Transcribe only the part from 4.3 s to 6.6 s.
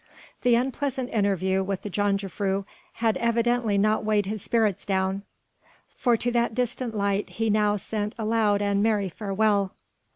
spirits down, for to that